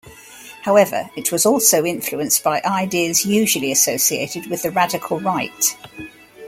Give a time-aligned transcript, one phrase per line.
[0.63, 5.77] However, it was also influenced by ideas usually associated with the radical right.